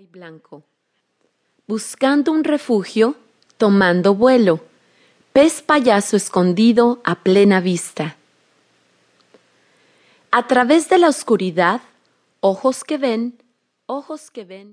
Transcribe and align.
y 0.00 0.06
blanco. 0.06 0.62
Buscando 1.66 2.32
un 2.32 2.42
refugio, 2.42 3.16
tomando 3.58 4.14
vuelo, 4.14 4.60
pez 5.34 5.60
payaso 5.60 6.16
escondido 6.16 7.00
a 7.04 7.16
plena 7.16 7.60
vista. 7.60 8.16
A 10.30 10.46
través 10.46 10.88
de 10.88 10.96
la 10.96 11.08
oscuridad, 11.08 11.82
ojos 12.40 12.82
que 12.82 12.96
ven, 12.96 13.42
ojos 13.84 14.30
que 14.30 14.44
ven. 14.44 14.68